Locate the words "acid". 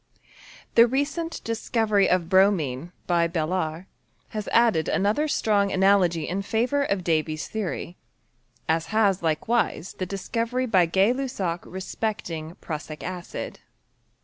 13.03-13.59